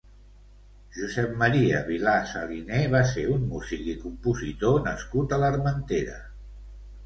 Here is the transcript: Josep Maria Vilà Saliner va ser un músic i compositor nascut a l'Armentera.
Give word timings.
Josep 0.95 1.35
Maria 1.41 1.81
Vilà 1.89 2.15
Saliner 2.31 2.81
va 2.97 3.03
ser 3.11 3.27
un 3.35 3.45
músic 3.53 3.87
i 3.95 3.95
compositor 4.09 4.83
nascut 4.91 5.33
a 5.35 5.43
l'Armentera. 5.45 6.21